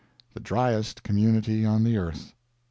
The 0.33 0.39
dryest 0.39 1.03
community 1.03 1.63
on 1.63 1.83
the 1.83 1.95
earth. 1.95 2.33